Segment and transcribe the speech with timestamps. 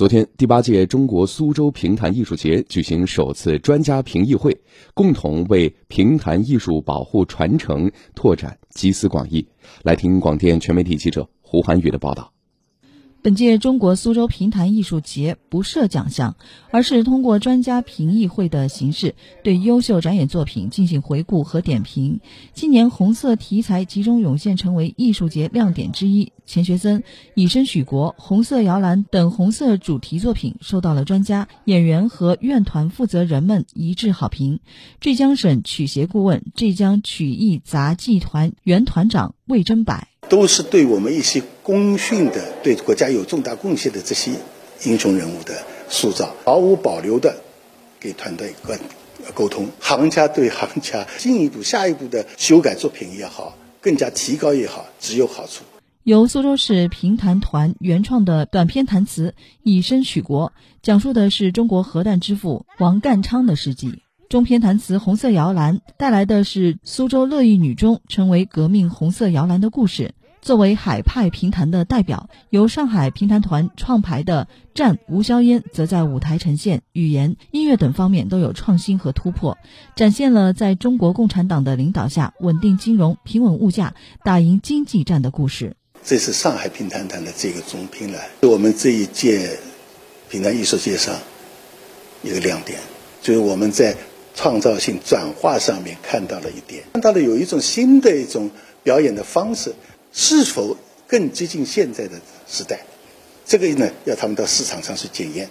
[0.00, 4.58] 昨天，第八届中国苏州评弹艺术节举行首次专家评议会，
[4.94, 9.46] 共同为评弹艺术保护传承拓展集思广益。
[9.82, 12.32] 来听广电全媒体记者胡涵宇的报道。
[13.22, 16.36] 本届中国苏州评弹艺术节不设奖项，
[16.70, 19.14] 而是通过专家评议会的形式，
[19.44, 22.20] 对优秀展演作品进行回顾和点评。
[22.54, 26.32] 今年红色题材集中涌现，成为艺术节亮点之一。
[26.46, 27.04] 钱学森、
[27.34, 34.60] 以身许国、红色摇篮等红色主题作品受到了专家、演员和院团负责人们一致好评。
[34.98, 40.06] 浙江省曲协顾问、浙江曲艺杂技团原团长魏真柏。
[40.28, 44.32] 都是对我们一些功勋的、对国家有重大贡献的这些
[44.82, 45.54] 英雄人物的
[45.88, 47.36] 塑造，毫无保留的
[48.00, 48.74] 给团队沟
[49.34, 55.62] 沟通，行家对行家进一步、下一步的修改作品也好，更加提高也好，只有好处。
[56.02, 59.32] 由苏州市评弹团原创的短篇弹词
[59.62, 60.48] 《以身许国》，
[60.82, 64.02] 讲述的是中国核弹之父王淦昌的事迹。
[64.28, 70.14] 中篇弹词《红色摇篮》带来的是苏州乐意女中成为革命红色摇篮的故事。
[70.42, 79.58] 作为海派评弹的代表，由上海评弹团创排的战吴硝烟，则在舞台呈现、语言、音乐等方面都有创新和突破，
[79.96, 85.76] 展现了在中国共产党的领导下稳定金融、平稳物价、打赢经济战的故事。
[86.02, 89.58] 这是上海评弹团的这个总评来，是我们这一届
[90.30, 91.14] 评弹艺术界上
[92.22, 92.78] 一个亮点，
[93.20, 93.94] 就是我们在
[94.34, 98.50] 创造性转化上面看到了一点，看到了有一种新的一种
[98.82, 99.74] 表演的方式。
[100.12, 102.80] 是否更接近现在的时代？
[103.44, 105.48] 这个呢，要他们到市场上去检验。